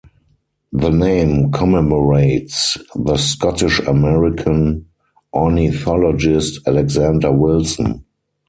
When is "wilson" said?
7.31-8.03